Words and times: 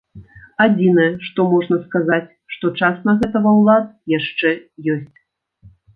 Адзінае, 0.63 1.09
што 1.27 1.39
можна 1.51 1.77
сказаць, 1.83 2.33
што 2.55 2.65
час 2.79 2.95
на 3.11 3.15
гэта 3.19 3.45
ва 3.45 3.51
ўлад 3.59 3.85
яшчэ 4.19 4.49
ёсць. 4.95 5.17